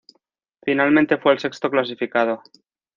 Finalmente 0.65 1.17
fue 1.19 1.33
el 1.33 1.37
sexto 1.37 1.69
clasificado. 1.69 2.41